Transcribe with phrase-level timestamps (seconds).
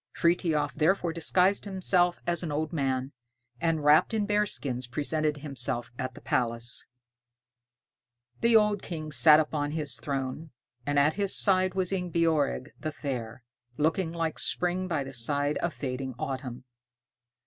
[0.13, 0.73] Frithiof.
[0.73, 3.11] therefore disguised himself as an old man,
[3.59, 6.87] and wrapped in bearskins, presented himself at the palace.
[8.39, 10.49] The old King sat upon his throne,
[10.87, 13.43] and at his side was Ingebjorg the Fair,
[13.77, 16.63] looking like spring by the side of fading autumn.